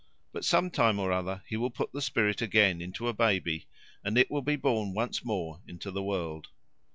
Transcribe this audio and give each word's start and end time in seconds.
But 0.31 0.43
sometime 0.43 0.97
or 0.97 1.11
other 1.11 1.43
he 1.47 1.55
will 1.57 1.69
put 1.69 1.91
the 1.93 2.01
spirit 2.01 2.41
again 2.41 2.81
into 2.81 3.07
a 3.07 3.13
baby, 3.13 3.67
and 4.03 4.17
it 4.17 4.31
will 4.31 4.41
be 4.41 4.55
born 4.55 4.95
once 4.95 5.23
more 5.23 5.61
into 5.67 5.91
the 5.91 6.01
world. 6.01 6.47